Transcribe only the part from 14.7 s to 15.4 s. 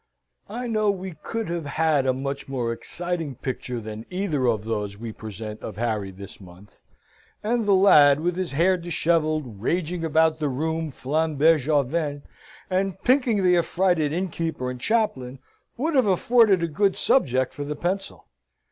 and chaplain,